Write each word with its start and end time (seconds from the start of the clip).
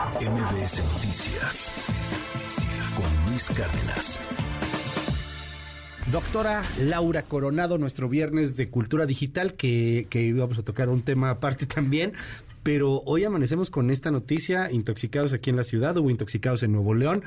MBS 0.00 0.82
Noticias 0.94 1.72
con 2.96 3.30
Luis 3.30 3.50
Cárdenas. 3.50 4.18
Doctora 6.10 6.62
Laura 6.80 7.22
Coronado, 7.22 7.76
nuestro 7.76 8.08
viernes 8.08 8.56
de 8.56 8.70
cultura 8.70 9.04
digital, 9.04 9.54
que, 9.54 10.06
que 10.08 10.22
íbamos 10.22 10.58
a 10.58 10.62
tocar 10.62 10.88
un 10.88 11.02
tema 11.02 11.28
aparte 11.28 11.66
también, 11.66 12.14
pero 12.62 13.02
hoy 13.04 13.24
amanecemos 13.24 13.68
con 13.68 13.90
esta 13.90 14.10
noticia, 14.10 14.72
intoxicados 14.72 15.34
aquí 15.34 15.50
en 15.50 15.56
la 15.56 15.64
ciudad, 15.64 15.94
hubo 15.98 16.08
intoxicados 16.08 16.62
en 16.62 16.72
Nuevo 16.72 16.94
León, 16.94 17.22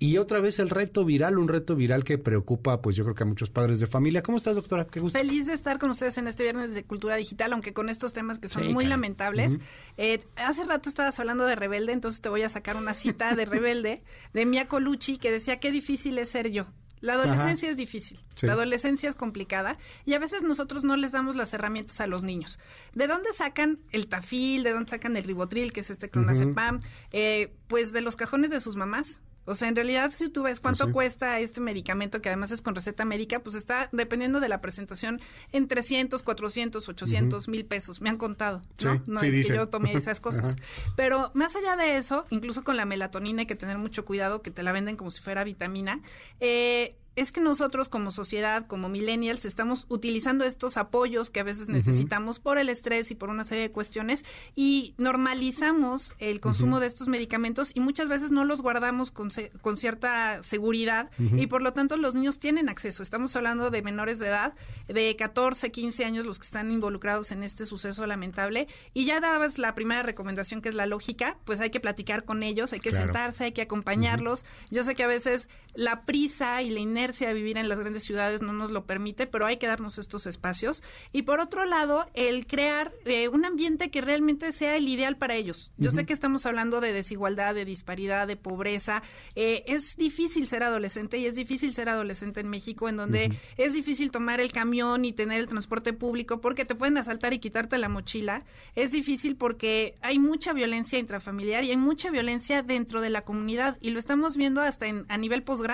y 0.00 0.18
otra 0.18 0.40
vez 0.40 0.58
el 0.58 0.70
reto 0.70 1.04
viral, 1.04 1.38
un 1.38 1.48
reto 1.48 1.74
viral 1.74 2.04
que 2.04 2.18
preocupa, 2.18 2.80
pues 2.80 2.94
yo 2.94 3.04
creo 3.04 3.16
que 3.16 3.24
a 3.24 3.26
muchos 3.26 3.50
padres 3.50 3.80
de 3.80 3.86
familia. 3.86 4.22
¿Cómo 4.22 4.38
estás, 4.38 4.54
doctora? 4.54 4.86
Qué 4.86 5.00
gusto. 5.00 5.18
Feliz 5.18 5.46
de 5.46 5.54
estar 5.54 5.78
con 5.78 5.90
ustedes 5.90 6.18
en 6.18 6.28
este 6.28 6.44
viernes 6.44 6.74
de 6.74 6.84
Cultura 6.84 7.16
Digital, 7.16 7.52
aunque 7.52 7.72
con 7.72 7.88
estos 7.88 8.12
temas 8.12 8.38
que 8.38 8.48
son 8.48 8.72
muy 8.72 8.86
lamentables. 8.86 9.58
Eh, 9.96 10.20
hace 10.36 10.64
rato 10.64 10.88
estabas 10.88 11.18
hablando 11.18 11.44
de 11.46 11.56
Rebelde, 11.56 11.92
entonces 11.92 12.20
te 12.20 12.28
voy 12.28 12.42
a 12.42 12.48
sacar 12.48 12.76
una 12.76 12.94
cita 12.94 13.34
de 13.34 13.44
Rebelde, 13.46 14.02
de 14.32 14.46
Mia 14.46 14.68
Colucci, 14.68 15.18
que 15.18 15.32
decía, 15.32 15.58
qué 15.58 15.72
difícil 15.72 16.18
es 16.18 16.28
ser 16.28 16.50
yo. 16.50 16.66
La 17.00 17.14
adolescencia 17.14 17.70
es 17.70 17.76
difícil, 17.76 18.18
la 18.42 18.54
adolescencia 18.54 19.08
es 19.08 19.14
complicada 19.14 19.78
y 20.04 20.14
a 20.14 20.18
veces 20.18 20.42
nosotros 20.42 20.82
no 20.82 20.96
les 20.96 21.12
damos 21.12 21.36
las 21.36 21.52
herramientas 21.54 22.00
a 22.00 22.06
los 22.06 22.24
niños. 22.24 22.58
¿De 22.92 23.06
dónde 23.06 23.32
sacan 23.32 23.78
el 23.92 24.08
tafil? 24.08 24.64
¿De 24.64 24.72
dónde 24.72 24.90
sacan 24.90 25.16
el 25.16 25.22
ribotril, 25.22 25.72
que 25.72 25.80
es 25.80 25.90
este 25.90 26.10
clonazepam? 26.10 26.80
eh, 27.12 27.52
pues 27.68 27.92
de 27.92 28.00
los 28.00 28.16
cajones 28.16 28.50
de 28.50 28.60
sus 28.60 28.74
mamás. 28.76 29.20
O 29.48 29.54
sea, 29.54 29.68
en 29.68 29.76
realidad, 29.76 30.12
si 30.14 30.28
tú 30.28 30.42
ves 30.42 30.60
cuánto 30.60 30.92
cuesta 30.92 31.40
este 31.40 31.60
medicamento, 31.60 32.20
que 32.20 32.28
además 32.28 32.50
es 32.50 32.62
con 32.62 32.74
receta 32.74 33.04
médica, 33.04 33.40
pues 33.40 33.56
está, 33.56 33.88
dependiendo 33.92 34.40
de 34.40 34.48
la 34.48 34.60
presentación, 34.60 35.20
en 35.52 35.68
300, 35.68 36.22
400, 36.22 36.88
800, 36.88 37.48
mil 37.48 37.64
pesos. 37.64 38.00
Me 38.00 38.10
han 38.10 38.18
contado, 38.18 38.62
¿no? 38.84 39.02
no 39.06 39.20
es 39.20 39.46
que 39.46 39.54
yo 39.54 39.68
tomé 39.68 39.92
esas 39.94 40.20
cosas. 40.20 40.56
Pero 40.96 41.30
más 41.34 41.56
allá 41.56 41.76
de 41.76 41.96
eso, 41.96 42.26
incluso 42.30 42.62
con 42.64 42.76
la 42.76 42.84
melatonina 42.84 43.40
hay 43.40 43.46
que 43.46 43.56
tener 43.56 43.78
mucho 43.78 44.04
cuidado, 44.04 44.42
que 44.42 44.50
te 44.50 44.62
la 44.62 44.72
venden 44.72 44.96
como 44.96 45.10
si 45.10 45.20
fuera 45.22 45.44
vitamina. 45.44 46.00
Eh, 46.40 46.96
es 47.16 47.32
que 47.32 47.40
nosotros 47.40 47.88
como 47.88 48.10
sociedad, 48.10 48.66
como 48.66 48.88
millennials, 48.88 49.44
estamos 49.44 49.86
utilizando 49.88 50.44
estos 50.44 50.76
apoyos 50.76 51.30
que 51.30 51.40
a 51.40 51.44
veces 51.44 51.68
necesitamos 51.68 52.38
por 52.38 52.58
el 52.58 52.68
estrés 52.68 53.10
y 53.10 53.14
por 53.14 53.28
una 53.28 53.44
serie 53.44 53.64
de 53.64 53.72
cuestiones 53.72 54.24
y 54.54 54.94
normalizamos 54.98 56.14
el 56.18 56.40
consumo 56.40 56.78
de 56.78 56.86
estos 56.86 57.08
medicamentos 57.08 57.72
y 57.74 57.80
muchas 57.80 58.08
veces 58.08 58.30
no 58.30 58.44
los 58.44 58.62
guardamos 58.62 59.10
con, 59.10 59.30
con 59.62 59.76
cierta 59.76 60.42
seguridad 60.42 61.10
y 61.18 61.48
por 61.48 61.62
lo 61.62 61.72
tanto 61.72 61.96
los 61.96 62.14
niños 62.14 62.38
tienen 62.38 62.68
acceso. 62.68 63.02
Estamos 63.02 63.34
hablando 63.34 63.70
de 63.70 63.82
menores 63.82 64.18
de 64.18 64.28
edad, 64.28 64.54
de 64.86 65.16
14, 65.16 65.70
15 65.72 66.04
años 66.04 66.24
los 66.24 66.38
que 66.38 66.44
están 66.44 66.70
involucrados 66.70 67.32
en 67.32 67.42
este 67.42 67.66
suceso 67.66 68.06
lamentable 68.06 68.68
y 68.94 69.04
ya 69.04 69.20
dabas 69.20 69.58
la 69.58 69.74
primera 69.74 70.02
recomendación 70.02 70.62
que 70.62 70.68
es 70.68 70.74
la 70.74 70.86
lógica, 70.86 71.36
pues 71.44 71.60
hay 71.60 71.70
que 71.70 71.80
platicar 71.80 72.24
con 72.24 72.42
ellos, 72.42 72.72
hay 72.72 72.80
que 72.80 72.92
sentarse, 72.92 73.44
hay 73.44 73.52
que 73.52 73.62
acompañarlos. 73.62 74.44
Yo 74.70 74.84
sé 74.84 74.94
que 74.94 75.02
a 75.02 75.08
veces 75.08 75.48
la 75.78 76.02
prisa 76.04 76.60
y 76.60 76.70
la 76.70 76.80
inercia 76.80 77.30
a 77.30 77.32
vivir 77.32 77.56
en 77.56 77.68
las 77.68 77.78
grandes 77.78 78.02
ciudades 78.02 78.42
no 78.42 78.52
nos 78.52 78.72
lo 78.72 78.84
permite, 78.84 79.28
pero 79.28 79.46
hay 79.46 79.58
que 79.58 79.68
darnos 79.68 79.98
estos 79.98 80.26
espacios. 80.26 80.82
Y 81.12 81.22
por 81.22 81.38
otro 81.38 81.66
lado, 81.66 82.10
el 82.14 82.48
crear 82.48 82.92
eh, 83.04 83.28
un 83.28 83.44
ambiente 83.44 83.88
que 83.88 84.00
realmente 84.00 84.50
sea 84.50 84.74
el 84.74 84.88
ideal 84.88 85.16
para 85.18 85.36
ellos. 85.36 85.70
Yo 85.76 85.92
sé 85.92 86.04
que 86.04 86.12
estamos 86.12 86.46
hablando 86.46 86.80
de 86.80 86.92
desigualdad, 86.92 87.54
de 87.54 87.64
disparidad, 87.64 88.26
de 88.26 88.34
pobreza. 88.34 89.04
Eh, 89.36 89.62
es 89.68 89.96
difícil 89.96 90.48
ser 90.48 90.64
adolescente 90.64 91.18
y 91.18 91.26
es 91.26 91.36
difícil 91.36 91.72
ser 91.72 91.88
adolescente 91.88 92.40
en 92.40 92.48
México, 92.48 92.88
en 92.88 92.96
donde 92.96 93.38
es 93.56 93.72
difícil 93.72 94.10
tomar 94.10 94.40
el 94.40 94.50
camión 94.50 95.04
y 95.04 95.12
tener 95.12 95.38
el 95.38 95.46
transporte 95.46 95.92
público 95.92 96.40
porque 96.40 96.64
te 96.64 96.74
pueden 96.74 96.98
asaltar 96.98 97.34
y 97.34 97.38
quitarte 97.38 97.78
la 97.78 97.88
mochila. 97.88 98.44
Es 98.74 98.90
difícil 98.90 99.36
porque 99.36 99.94
hay 100.00 100.18
mucha 100.18 100.52
violencia 100.52 100.98
intrafamiliar 100.98 101.62
y 101.62 101.70
hay 101.70 101.76
mucha 101.76 102.10
violencia 102.10 102.64
dentro 102.64 103.00
de 103.00 103.10
la 103.10 103.22
comunidad 103.22 103.78
y 103.80 103.90
lo 103.90 104.00
estamos 104.00 104.36
viendo 104.36 104.60
hasta 104.60 104.88
en, 104.88 105.06
a 105.08 105.16
nivel 105.16 105.44
posgrado. 105.44 105.67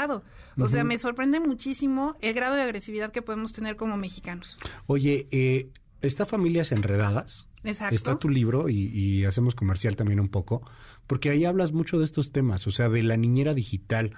O 0.58 0.68
sea, 0.68 0.84
me 0.84 0.98
sorprende 0.98 1.40
muchísimo 1.40 2.16
el 2.20 2.34
grado 2.34 2.54
de 2.56 2.62
agresividad 2.62 3.12
que 3.12 3.22
podemos 3.22 3.52
tener 3.52 3.76
como 3.76 3.96
mexicanos. 3.96 4.56
Oye, 4.86 5.28
eh, 5.30 5.70
¿está 6.00 6.26
Familias 6.26 6.72
Enredadas? 6.72 7.48
Exacto. 7.62 7.94
Está 7.94 8.18
tu 8.18 8.28
libro 8.28 8.68
y, 8.68 9.24
hacemos 9.24 9.54
comercial 9.54 9.96
también 9.96 10.20
un 10.20 10.28
poco, 10.28 10.62
porque 11.06 11.30
ahí 11.30 11.44
hablas 11.44 11.72
mucho 11.72 11.98
de 11.98 12.04
estos 12.04 12.30
temas, 12.30 12.66
o 12.66 12.70
sea, 12.70 12.88
de 12.88 13.02
la 13.02 13.16
niñera 13.16 13.54
digital. 13.54 14.12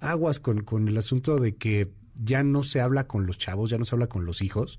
Aguas 0.00 0.40
con, 0.40 0.62
con 0.62 0.88
el 0.88 0.96
asunto 0.96 1.36
de 1.36 1.56
que 1.56 1.90
ya 2.14 2.42
no 2.42 2.62
se 2.62 2.80
habla 2.80 3.06
con 3.06 3.26
los 3.26 3.36
chavos, 3.36 3.70
ya 3.70 3.78
no 3.78 3.84
se 3.84 3.94
habla 3.94 4.06
con 4.06 4.24
los 4.24 4.40
hijos, 4.40 4.78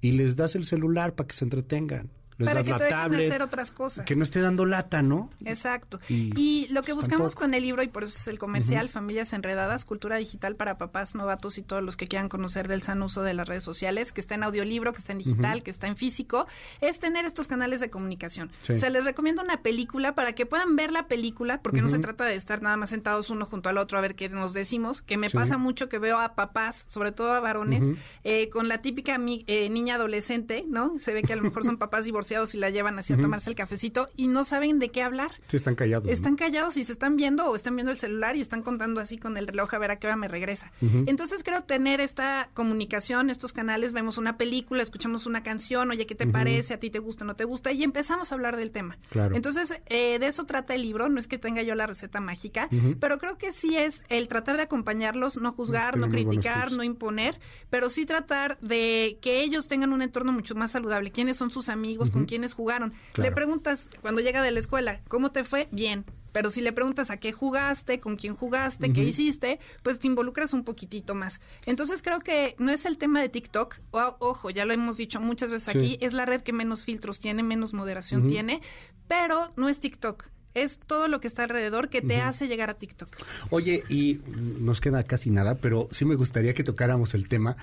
y 0.00 0.12
les 0.12 0.36
das 0.36 0.54
el 0.54 0.64
celular 0.64 1.14
para 1.14 1.26
que 1.26 1.34
se 1.34 1.44
entretengan 1.44 2.10
para 2.38 2.62
que 2.62 2.72
te 2.72 2.92
hacer 2.92 3.42
otras 3.42 3.70
cosas. 3.70 4.04
Que 4.04 4.16
no 4.16 4.24
esté 4.24 4.40
dando 4.40 4.66
lata, 4.66 5.02
¿no? 5.02 5.30
Exacto. 5.44 6.00
Y, 6.08 6.68
lo 6.70 6.82
que 6.82 6.92
buscamos 6.92 7.34
con 7.34 7.54
el 7.54 7.62
libro, 7.62 7.82
y 7.82 7.88
por 7.88 8.04
eso 8.04 8.16
es 8.16 8.28
el 8.28 8.38
comercial, 8.38 8.88
Familias 8.88 9.32
Enredadas, 9.32 9.84
Cultura 9.84 10.16
Digital 10.16 10.56
para 10.56 10.78
papás 10.78 11.14
novatos 11.14 11.58
y 11.58 11.62
todos 11.62 11.82
los 11.82 11.96
que 11.96 12.06
quieran 12.06 12.28
conocer 12.28 12.68
del 12.68 12.82
san 12.82 13.02
uso 13.02 13.22
de 13.22 13.34
las 13.34 13.48
redes 13.48 13.64
sociales, 13.64 14.12
que 14.12 14.20
está 14.20 14.34
en 14.34 14.44
audiolibro, 14.44 14.92
que 14.92 14.98
está 14.98 15.12
en 15.12 15.18
digital, 15.18 15.62
que 15.62 15.70
está 15.70 15.86
en 15.86 15.96
físico, 15.96 16.46
es 16.80 16.98
tener 16.98 17.24
estos 17.24 17.48
canales 17.48 17.80
de 17.80 17.90
comunicación. 17.90 18.50
O 18.70 18.76
sea, 18.76 18.90
les 18.90 19.04
recomiendo 19.04 19.42
una 19.42 19.62
película 19.62 20.14
para 20.14 20.34
que 20.34 20.46
puedan 20.46 20.76
ver 20.76 20.92
la 20.92 21.06
película, 21.06 21.60
porque 21.62 21.82
no 21.82 21.88
se 21.88 21.98
trata 21.98 22.24
de 22.24 22.34
estar 22.34 22.62
nada 22.62 22.76
más 22.76 22.90
sentados 22.90 23.30
uno 23.30 23.46
junto 23.46 23.68
al 23.68 23.78
otro 23.78 23.98
a 23.98 24.00
ver 24.00 24.14
qué 24.14 24.28
nos 24.28 24.52
decimos, 24.54 25.02
que 25.02 25.16
me 25.16 25.30
pasa 25.30 25.58
mucho 25.58 25.88
que 25.88 25.98
veo 25.98 26.18
a 26.18 26.34
papás, 26.34 26.84
sobre 26.88 27.12
todo 27.12 27.32
a 27.32 27.40
varones, 27.40 27.84
eh, 28.24 28.48
con 28.48 28.68
la 28.68 28.82
típica 28.82 29.18
eh, 29.46 29.68
niña 29.68 29.96
adolescente, 29.96 30.64
¿no? 30.66 30.98
Se 30.98 31.12
ve 31.12 31.22
que 31.22 31.32
a 31.32 31.36
lo 31.36 31.42
mejor 31.42 31.64
son 31.64 31.76
papás 31.82 32.04
divorciados 32.04 32.21
y 32.30 32.58
la 32.58 32.70
llevan 32.70 32.98
así 32.98 33.12
a 33.12 33.16
tomarse 33.16 33.50
el 33.50 33.56
cafecito 33.56 34.08
y 34.16 34.28
no 34.28 34.44
saben 34.44 34.78
de 34.78 34.90
qué 34.90 35.02
hablar. 35.02 35.32
Sí, 35.48 35.56
están 35.56 35.74
callados. 35.74 36.08
Están 36.08 36.36
callados 36.36 36.76
y 36.76 36.84
se 36.84 36.92
están 36.92 37.16
viendo 37.16 37.50
o 37.50 37.56
están 37.56 37.74
viendo 37.74 37.90
el 37.90 37.98
celular 37.98 38.36
y 38.36 38.40
están 38.40 38.62
contando 38.62 39.00
así 39.00 39.18
con 39.18 39.36
el 39.36 39.46
reloj 39.46 39.74
a 39.74 39.78
ver 39.78 39.90
a 39.90 39.96
qué 39.96 40.06
hora 40.06 40.16
me 40.16 40.28
regresa. 40.28 40.72
Entonces 40.80 41.42
creo 41.42 41.62
tener 41.62 42.00
esta 42.00 42.50
comunicación, 42.54 43.30
estos 43.30 43.52
canales, 43.52 43.92
vemos 43.92 44.18
una 44.18 44.36
película, 44.36 44.82
escuchamos 44.82 45.26
una 45.26 45.42
canción, 45.42 45.90
oye, 45.90 46.06
¿qué 46.06 46.14
te 46.14 46.26
parece? 46.26 46.74
¿A 46.74 46.78
ti 46.78 46.90
te 46.90 46.98
gusta 46.98 47.24
o 47.24 47.26
no 47.26 47.34
te 47.34 47.44
gusta? 47.44 47.72
Y 47.72 47.82
empezamos 47.82 48.30
a 48.30 48.34
hablar 48.34 48.56
del 48.56 48.70
tema. 48.70 48.98
Claro. 49.10 49.34
Entonces, 49.34 49.74
eh, 49.86 50.18
de 50.18 50.26
eso 50.26 50.44
trata 50.44 50.74
el 50.74 50.82
libro, 50.82 51.08
no 51.08 51.18
es 51.18 51.26
que 51.26 51.38
tenga 51.38 51.62
yo 51.62 51.74
la 51.74 51.86
receta 51.86 52.20
mágica, 52.20 52.68
pero 53.00 53.18
creo 53.18 53.38
que 53.38 53.52
sí 53.52 53.76
es 53.76 54.04
el 54.08 54.28
tratar 54.28 54.56
de 54.56 54.62
acompañarlos, 54.62 55.36
no 55.38 55.52
juzgar, 55.52 55.96
no 55.96 56.08
criticar, 56.08 56.72
no 56.72 56.82
imponer, 56.82 57.40
pero 57.70 57.88
sí 57.88 58.06
tratar 58.06 58.58
de 58.60 59.18
que 59.20 59.42
ellos 59.42 59.68
tengan 59.68 59.92
un 59.92 60.02
entorno 60.02 60.32
mucho 60.32 60.54
más 60.54 60.72
saludable. 60.72 61.10
¿Quiénes 61.10 61.36
son 61.36 61.50
sus 61.50 61.68
amigos? 61.68 62.10
Con 62.12 62.26
quiénes 62.26 62.52
jugaron. 62.54 62.92
Le 63.16 63.32
preguntas 63.32 63.88
cuando 64.00 64.20
llega 64.20 64.42
de 64.42 64.50
la 64.50 64.58
escuela, 64.58 65.00
¿cómo 65.08 65.32
te 65.32 65.44
fue? 65.44 65.68
Bien. 65.70 66.04
Pero 66.32 66.48
si 66.48 66.62
le 66.62 66.72
preguntas 66.72 67.10
a 67.10 67.18
qué 67.18 67.32
jugaste, 67.32 68.00
con 68.00 68.16
quién 68.16 68.34
jugaste, 68.34 68.92
qué 68.92 69.04
hiciste, 69.04 69.60
pues 69.82 69.98
te 69.98 70.06
involucras 70.06 70.54
un 70.54 70.64
poquitito 70.64 71.14
más. 71.14 71.40
Entonces 71.66 72.00
creo 72.00 72.20
que 72.20 72.56
no 72.58 72.72
es 72.72 72.86
el 72.86 72.96
tema 72.96 73.20
de 73.20 73.28
TikTok, 73.28 73.80
ojo, 73.90 74.50
ya 74.50 74.64
lo 74.64 74.72
hemos 74.72 74.96
dicho 74.96 75.20
muchas 75.20 75.50
veces 75.50 75.68
aquí, 75.68 75.98
es 76.00 76.14
la 76.14 76.24
red 76.24 76.40
que 76.40 76.54
menos 76.54 76.84
filtros 76.84 77.20
tiene, 77.20 77.42
menos 77.42 77.74
moderación 77.74 78.26
tiene, 78.26 78.62
pero 79.08 79.52
no 79.56 79.68
es 79.68 79.78
TikTok 79.78 80.30
es 80.54 80.80
todo 80.80 81.08
lo 81.08 81.20
que 81.20 81.28
está 81.28 81.44
alrededor 81.44 81.88
que 81.88 82.02
te 82.02 82.20
hace 82.20 82.46
llegar 82.46 82.70
a 82.70 82.74
TikTok. 82.74 83.08
Oye, 83.50 83.84
y 83.88 84.20
nos 84.60 84.80
queda 84.80 85.02
casi 85.04 85.30
nada, 85.30 85.56
pero 85.56 85.88
sí 85.90 86.04
me 86.04 86.14
gustaría 86.14 86.54
que 86.54 86.64
tocáramos 86.64 87.14
el 87.14 87.28
tema. 87.28 87.56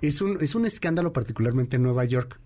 Es 0.00 0.20
un, 0.20 0.38
es 0.40 0.54
un 0.54 0.66
escándalo 0.66 1.12
particularmente 1.12 1.76
en 1.76 1.82
Nueva 1.82 2.04
York. 2.04 2.38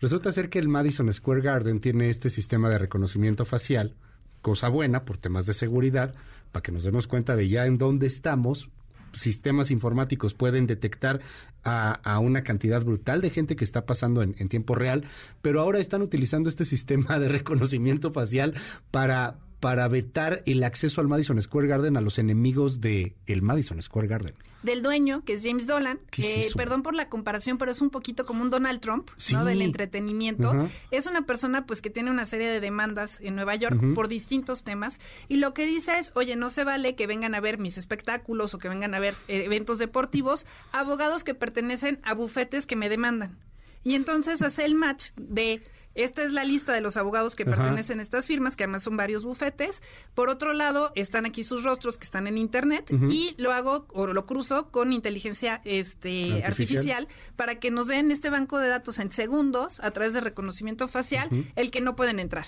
Resulta 0.00 0.30
ser 0.30 0.50
que 0.50 0.58
el 0.58 0.68
Madison 0.68 1.10
Square 1.12 1.40
Garden 1.40 1.80
tiene 1.80 2.08
este 2.08 2.28
sistema 2.28 2.68
de 2.68 2.78
reconocimiento 2.78 3.44
facial, 3.46 3.94
cosa 4.42 4.68
buena 4.68 5.04
por 5.04 5.16
temas 5.16 5.46
de 5.46 5.54
seguridad, 5.54 6.14
para 6.52 6.62
que 6.62 6.72
nos 6.72 6.84
demos 6.84 7.06
cuenta 7.06 7.34
de 7.34 7.48
ya 7.48 7.66
en 7.66 7.78
dónde 7.78 8.06
estamos. 8.06 8.68
Sistemas 9.12 9.70
informáticos 9.70 10.34
pueden 10.34 10.66
detectar 10.66 11.20
a, 11.64 12.18
una 12.20 12.42
cantidad 12.42 12.84
brutal 12.84 13.22
de 13.22 13.30
gente 13.30 13.56
que 13.56 13.64
está 13.64 13.86
pasando 13.86 14.20
en, 14.22 14.34
tiempo 14.50 14.74
real, 14.74 15.04
pero 15.40 15.62
ahora 15.62 15.78
están 15.78 16.02
utilizando 16.02 16.50
este 16.50 16.64
sistema 16.66 17.18
de 17.18 17.28
reconocimiento 17.28 18.12
facial 18.12 18.54
para, 18.90 19.38
para 19.60 19.88
vetar 19.88 20.42
el 20.46 20.62
acceso 20.64 21.00
al 21.00 21.08
Madison 21.08 21.40
Square 21.40 21.68
Garden 21.68 21.96
a 21.96 22.00
los 22.00 22.18
enemigos 22.18 22.80
de 22.80 23.14
el 23.26 23.42
Madison 23.42 23.80
Square 23.80 24.08
Garden. 24.08 24.34
Del 24.62 24.82
dueño, 24.82 25.22
que 25.24 25.34
es 25.34 25.44
James 25.44 25.66
Dolan, 25.66 26.00
que, 26.10 26.48
perdón 26.56 26.82
por 26.82 26.94
la 26.94 27.08
comparación, 27.08 27.56
pero 27.56 27.70
es 27.70 27.80
un 27.80 27.90
poquito 27.90 28.26
como 28.26 28.42
un 28.42 28.50
Donald 28.50 28.80
Trump, 28.80 29.10
¿no? 29.32 29.44
Del 29.44 29.62
entretenimiento. 29.62 30.68
Es 30.90 31.06
una 31.06 31.22
persona, 31.22 31.66
pues, 31.66 31.80
que 31.80 31.90
tiene 31.90 32.10
una 32.10 32.24
serie 32.24 32.48
de 32.48 32.58
demandas 32.58 33.20
en 33.20 33.36
Nueva 33.36 33.54
York 33.54 33.94
por 33.94 34.08
distintos 34.08 34.64
temas. 34.64 34.98
Y 35.28 35.36
lo 35.36 35.54
que 35.54 35.66
dice 35.66 35.98
es, 35.98 36.10
oye, 36.16 36.34
no 36.34 36.50
se 36.50 36.64
vale 36.64 36.96
que 36.96 37.06
vengan 37.06 37.34
a 37.34 37.40
ver 37.40 37.58
mis 37.58 37.78
espectáculos 37.78 38.54
o 38.54 38.58
que 38.58 38.68
vengan 38.68 38.94
a 38.94 38.98
ver 38.98 39.14
eh, 39.28 39.44
eventos 39.44 39.78
deportivos 39.78 40.46
abogados 40.72 41.22
que 41.22 41.34
pertenecen 41.34 42.00
a 42.02 42.14
bufetes 42.14 42.66
que 42.66 42.76
me 42.76 42.88
demandan. 42.88 43.38
Y 43.84 43.94
entonces 43.94 44.42
hace 44.42 44.64
el 44.64 44.74
match 44.74 45.10
de 45.16 45.62
esta 45.96 46.22
es 46.22 46.32
la 46.32 46.44
lista 46.44 46.72
de 46.72 46.80
los 46.80 46.96
abogados 46.96 47.34
que 47.34 47.44
pertenecen 47.44 47.98
a 47.98 48.02
estas 48.02 48.26
firmas, 48.26 48.54
que 48.54 48.64
además 48.64 48.82
son 48.82 48.96
varios 48.96 49.24
bufetes. 49.24 49.82
Por 50.14 50.28
otro 50.28 50.52
lado, 50.52 50.92
están 50.94 51.26
aquí 51.26 51.42
sus 51.42 51.64
rostros 51.64 51.96
que 51.96 52.04
están 52.04 52.26
en 52.26 52.38
internet 52.38 52.90
y 53.10 53.34
lo 53.38 53.52
hago 53.52 53.86
o 53.92 54.06
lo 54.06 54.26
cruzo 54.26 54.70
con 54.70 54.92
inteligencia 54.92 55.60
este, 55.64 56.44
artificial. 56.44 57.08
para 57.36 57.58
que 57.58 57.70
nos 57.70 57.88
den 57.88 58.10
este 58.10 58.30
banco 58.30 58.58
de 58.58 58.68
datos 58.68 58.98
en 58.98 59.10
segundos 59.10 59.80
a 59.80 59.90
través 59.90 60.12
de 60.12 60.20
reconocimiento 60.20 60.86
facial 60.88 61.28
el 61.56 61.70
que 61.70 61.80
no 61.80 61.96
pueden 61.96 62.20
entrar. 62.20 62.46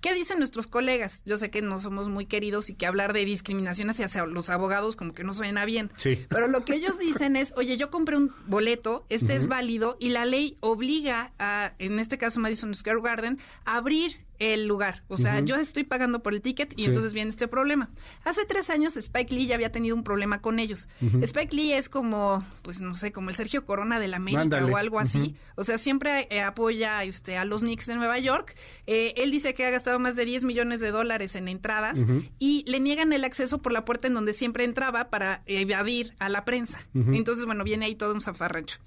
¿Qué 0.00 0.14
dicen 0.14 0.38
nuestros 0.38 0.66
colegas? 0.66 1.22
Yo 1.24 1.38
sé 1.38 1.50
que 1.50 1.62
no 1.62 1.80
somos 1.80 2.08
muy 2.08 2.26
queridos 2.26 2.70
y 2.70 2.74
que 2.74 2.86
hablar 2.86 3.12
de 3.12 3.24
discriminación 3.24 3.90
hacia 3.90 4.08
los 4.26 4.50
abogados 4.50 4.94
como 4.96 5.12
que 5.12 5.24
no 5.24 5.34
suena 5.34 5.64
bien. 5.64 5.90
Sí. 5.96 6.26
Pero 6.28 6.46
lo 6.48 6.64
que 6.64 6.74
ellos 6.74 6.98
dicen 6.98 7.34
es, 7.36 7.52
oye, 7.56 7.76
yo 7.76 7.90
compré 7.90 8.16
un 8.16 8.32
boleto, 8.46 9.06
este 9.08 9.34
es 9.34 9.48
válido 9.48 9.96
y 9.98 10.10
la 10.10 10.24
ley 10.24 10.56
obliga 10.60 11.32
a, 11.38 11.72
en 11.78 11.98
este 11.98 12.18
caso 12.18 12.40
Madison 12.40 12.74
Square 12.74 13.00
Garden, 13.02 13.38
a 13.64 13.76
abrir 13.76 14.27
el 14.38 14.66
lugar. 14.66 15.02
O 15.08 15.16
sea, 15.16 15.40
yo 15.40 15.56
estoy 15.56 15.84
pagando 15.84 16.22
por 16.22 16.34
el 16.34 16.42
ticket 16.42 16.72
y 16.76 16.84
entonces 16.84 17.12
viene 17.12 17.30
este 17.30 17.48
problema. 17.48 17.90
Hace 18.24 18.44
tres 18.44 18.70
años 18.70 18.96
Spike 18.96 19.34
Lee 19.34 19.46
ya 19.46 19.54
había 19.54 19.72
tenido 19.72 19.96
un 19.96 20.04
problema 20.04 20.40
con 20.40 20.58
ellos. 20.58 20.88
Spike 21.00 21.54
Lee 21.54 21.72
es 21.72 21.88
como, 21.88 22.44
pues 22.62 22.80
no 22.80 22.94
sé, 22.94 23.12
como 23.12 23.30
el 23.30 23.36
Sergio 23.36 23.66
Corona 23.66 24.00
de 24.00 24.08
la 24.08 24.16
América 24.16 24.64
o 24.64 24.76
algo 24.76 24.98
así. 24.98 25.36
O 25.56 25.64
sea, 25.64 25.78
siempre 25.78 26.28
eh, 26.30 26.40
apoya 26.40 27.02
este, 27.04 27.36
a 27.36 27.44
los 27.44 27.62
Knicks 27.62 27.86
de 27.86 27.96
Nueva 27.96 28.18
York. 28.18 28.54
Eh, 28.86 29.14
él 29.16 29.30
dice 29.30 29.54
que 29.54 29.66
ha 29.66 29.70
gastado 29.70 29.98
más 29.98 30.16
de 30.16 30.24
10 30.24 30.44
millones 30.44 30.80
de 30.80 30.90
dólares 30.90 31.34
en 31.34 31.48
entradas 31.48 32.04
y 32.38 32.64
le 32.66 32.80
niegan 32.80 33.12
el 33.12 33.24
acceso 33.24 33.58
por 33.58 33.72
la 33.72 33.84
puerta 33.84 34.08
en 34.08 34.14
donde 34.14 34.32
siempre 34.32 34.64
entraba 34.64 35.10
para 35.10 35.42
evadir 35.46 36.14
a 36.18 36.28
la 36.28 36.44
prensa. 36.44 36.80
Entonces, 36.94 37.44
bueno, 37.44 37.64
viene 37.64 37.86
ahí 37.86 37.94
todo 37.94 38.14
un 38.14 38.20
zafarrancho. 38.20 38.78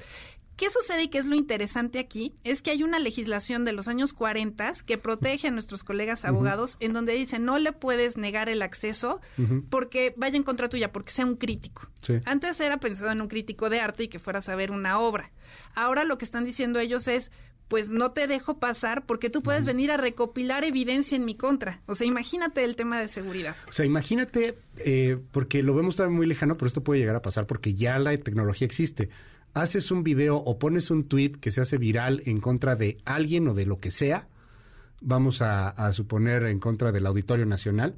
¿Qué 0.56 0.70
sucede 0.70 1.04
y 1.04 1.08
qué 1.08 1.18
es 1.18 1.26
lo 1.26 1.36
interesante 1.36 2.00
aquí? 2.00 2.36
Es 2.44 2.62
que 2.62 2.72
hay 2.72 2.84
una 2.84 3.00
legislación 3.00 3.66
de 3.66 3.72
los 3.72 3.88
años 3.88 4.14
40 4.14 4.74
que 4.86 4.98
protege 4.98 5.48
a 5.48 5.52
nuestros 5.52 5.84
colegas 5.84 6.24
abogados 6.26 6.78
en 6.80 6.94
donde 6.94 7.14
dice 7.14 7.40
no 7.40 7.58
le 7.58 7.72
puedes 7.72 8.18
negar 8.18 8.50
el 8.50 8.62
acceso 8.62 9.22
porque 9.70 10.14
vaya 10.18 10.38
en 10.38 10.44
contra 10.44 10.70
tuya, 10.70 10.92
porque 10.92 11.12
sea 11.12 11.26
un 11.26 11.36
crítico. 11.36 11.90
Antes 12.26 12.60
era 12.60 12.78
pensado 12.78 13.12
en 13.12 13.22
un 13.22 13.28
crítico 13.28 13.70
de 13.70 13.80
arte 13.80 14.04
y 14.04 14.08
que 14.08 14.20
fueras 14.20 14.50
a 14.50 14.56
ver 14.56 14.72
una 14.72 15.00
obra. 15.00 15.32
Ahora 15.74 16.04
lo 16.04 16.18
que 16.18 16.26
están 16.26 16.46
diciendo 16.46 16.80
ellos 16.80 17.08
es 17.08 17.32
pues 17.72 17.90
no 17.90 18.12
te 18.12 18.28
dejo 18.28 18.60
pasar 18.60 19.06
porque 19.06 19.30
tú 19.30 19.42
puedes 19.42 19.66
venir 19.66 19.92
a 19.92 19.98
recopilar 19.98 20.66
evidencia 20.66 21.16
en 21.16 21.24
mi 21.24 21.36
contra. 21.36 21.80
O 21.86 21.96
sea, 21.96 22.06
imagínate 22.06 22.66
el 22.66 22.76
tema 22.76 23.00
de 23.00 23.08
seguridad. 23.08 23.56
O 23.70 23.72
sea, 23.72 23.86
imagínate, 23.86 24.58
eh, 24.80 25.18
porque 25.32 25.64
lo 25.64 25.74
vemos 25.74 25.96
todavía 25.96 26.18
muy 26.18 26.26
lejano, 26.26 26.58
pero 26.58 26.68
esto 26.68 26.84
puede 26.84 27.00
llegar 27.00 27.16
a 27.16 27.22
pasar 27.22 27.48
porque 27.48 27.74
ya 27.74 27.98
la 27.98 28.18
tecnología 28.18 28.66
existe 28.66 29.10
haces 29.54 29.92
un 29.92 30.04
video 30.04 30.38
o 30.38 30.58
pones 30.58 30.92
un 30.92 31.06
tweet 31.06 31.34
que 31.34 31.52
se 31.52 31.62
hace 31.62 31.78
viral 31.78 32.22
en 32.26 32.40
contra 32.40 32.76
de 32.76 32.98
alguien 33.06 33.48
o 33.48 33.54
de 33.54 33.66
lo 33.66 33.80
que 33.80 33.92
sea, 33.92 34.28
vamos 35.02 35.42
a, 35.42 35.92
suponer 35.94 36.44
en 36.44 36.60
contra 36.60 36.92
del 36.92 37.06
Auditorio 37.06 37.46
Nacional, 37.46 37.96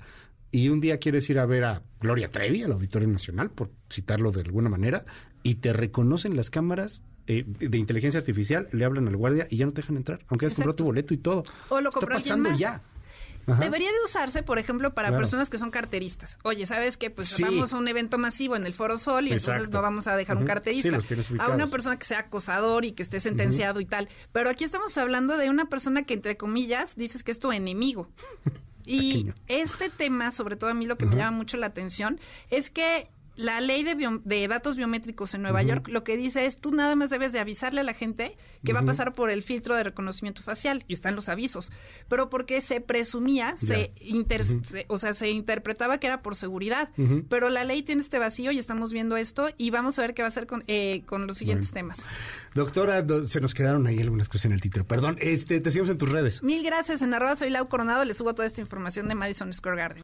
y 0.51 0.69
un 0.69 0.79
día 0.79 0.99
quieres 0.99 1.29
ir 1.29 1.39
a 1.39 1.45
ver 1.45 1.63
a 1.63 1.81
Gloria 1.99 2.29
Trevi, 2.29 2.61
al 2.61 2.71
Auditorio 2.71 3.07
Nacional, 3.07 3.49
por 3.49 3.71
citarlo 3.91 4.31
de 4.31 4.41
alguna 4.41 4.69
manera, 4.69 5.05
y 5.41 5.55
te 5.55 5.73
reconocen 5.73 6.35
las 6.35 6.49
cámaras 6.49 7.03
eh, 7.27 7.43
de 7.45 7.77
inteligencia 7.77 8.19
artificial, 8.19 8.67
le 8.71 8.85
hablan 8.85 9.07
al 9.07 9.17
guardia 9.17 9.47
y 9.49 9.57
ya 9.57 9.65
no 9.65 9.71
te 9.71 9.81
dejan 9.81 9.97
entrar, 9.97 10.19
aunque 10.27 10.45
hayas 10.45 10.55
comprado 10.55 10.75
tu 10.75 10.85
boleto 10.85 11.13
y 11.13 11.17
todo. 11.17 11.43
O 11.69 11.81
lo 11.81 11.89
Está 11.89 12.07
pasando 12.07 12.55
ya. 12.55 12.81
Debería 13.45 13.89
de 13.89 14.03
usarse, 14.05 14.43
por 14.43 14.59
ejemplo, 14.59 14.93
para 14.93 15.11
personas 15.11 15.49
que 15.49 15.57
son 15.57 15.71
carteristas. 15.71 16.37
Oye, 16.43 16.65
¿sabes 16.65 16.97
qué? 16.97 17.09
Pues 17.09 17.39
vamos 17.39 17.73
a 17.73 17.77
un 17.77 17.87
evento 17.87 18.17
masivo 18.17 18.55
en 18.55 18.65
el 18.65 18.73
Foro 18.73 18.97
Sol 18.97 19.27
y 19.27 19.33
entonces 19.33 19.69
no 19.69 19.81
vamos 19.81 20.07
a 20.07 20.15
dejar 20.15 20.37
un 20.37 20.45
carterista. 20.45 20.97
a 21.39 21.49
una 21.49 21.67
persona 21.67 21.97
que 21.97 22.05
sea 22.05 22.19
acosador 22.19 22.85
y 22.85 22.93
que 22.93 23.03
esté 23.03 23.19
sentenciado 23.19 23.79
y 23.79 23.85
tal. 23.85 24.09
Pero 24.31 24.49
aquí 24.49 24.63
estamos 24.63 24.97
hablando 24.97 25.37
de 25.37 25.49
una 25.49 25.65
persona 25.65 26.03
que, 26.03 26.13
entre 26.13 26.37
comillas, 26.37 26.95
dices 26.95 27.23
que 27.23 27.31
es 27.31 27.39
tu 27.39 27.51
enemigo. 27.51 28.09
Y 28.85 29.31
este 29.47 29.89
tema, 29.89 30.31
sobre 30.31 30.57
todo 30.57 30.69
a 30.69 30.73
mí 30.73 30.85
lo 30.85 30.97
que 30.97 31.05
me 31.05 31.15
llama 31.15 31.37
mucho 31.37 31.55
la 31.55 31.67
atención, 31.67 32.19
es 32.49 32.69
que 32.69 33.09
la 33.35 33.61
ley 33.61 33.83
de, 33.83 34.47
datos 34.47 34.75
biométricos 34.75 35.33
en 35.33 35.41
Nueva 35.41 35.63
York 35.63 35.87
lo 35.87 36.03
que 36.03 36.17
dice 36.17 36.45
es 36.45 36.59
tú 36.59 36.71
nada 36.71 36.95
más 36.95 37.09
debes 37.09 37.31
de 37.31 37.39
avisarle 37.39 37.81
a 37.81 37.83
la 37.83 37.93
gente 37.93 38.37
que 38.63 38.73
va 38.73 38.81
a 38.81 38.85
pasar 38.85 39.13
por 39.13 39.29
el 39.29 39.43
filtro 39.43 39.75
de 39.75 39.83
reconocimiento 39.83 40.41
facial 40.41 40.85
y 40.87 40.93
están 40.93 41.15
los 41.15 41.29
avisos, 41.29 41.71
pero 42.07 42.29
porque 42.29 42.61
se 42.61 42.81
presumía, 42.81 43.55
se, 43.57 43.93
o 44.87 44.97
sea, 44.97 45.13
se 45.13 45.29
interpretaba 45.29 45.97
que 45.97 46.07
era 46.07 46.21
por 46.21 46.35
seguridad, 46.35 46.89
pero 47.29 47.49
la 47.49 47.63
ley 47.63 47.83
tiene 47.83 48.01
este 48.01 48.19
vacío 48.19 48.51
y 48.51 48.59
estamos 48.59 48.93
viendo 48.93 49.17
esto 49.17 49.49
y 49.57 49.71
vamos 49.71 49.97
a 49.99 50.03
ver 50.03 50.13
qué 50.13 50.21
va 50.21 50.27
a 50.27 50.29
hacer 50.29 50.47
con, 50.47 50.63
eh, 50.67 51.03
con 51.05 51.27
los 51.27 51.37
siguientes 51.37 51.71
temas. 51.71 52.03
Doctora, 52.53 53.05
se 53.27 53.41
nos 53.41 53.53
quedaron 53.53 53.87
ahí 53.87 53.99
algunas 53.99 54.29
cosas 54.29 54.45
en 54.45 54.51
el 54.53 54.61
título. 54.61 54.85
Perdón, 54.85 55.17
este, 55.19 55.59
te 55.59 55.71
seguimos 55.71 55.89
en 55.89 55.97
tus 55.97 56.09
redes. 56.09 56.43
Mil 56.43 56.63
gracias. 56.63 57.01
En 57.01 57.13
arroba 57.13 57.35
soy 57.35 57.49
Lau 57.49 57.67
Coronado, 57.67 58.05
le 58.05 58.13
subo 58.13 58.33
toda 58.35 58.45
esta 58.45 58.61
información 58.61 59.07
de 59.07 59.15
Madison 59.15 59.51
Square 59.53 59.77
Garden. 59.77 60.03